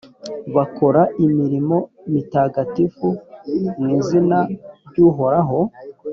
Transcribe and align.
bakora 0.55 1.01
imirimo 1.25 1.77
mitagatifu 2.13 3.07
mu 3.79 3.87
izina 3.97 4.37
ry’uhoraho. 4.87 5.59